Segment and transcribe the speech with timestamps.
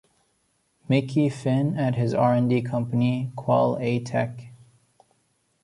[0.89, 4.51] "Mickey" Finn at his R and D company, Qual-A-Tec.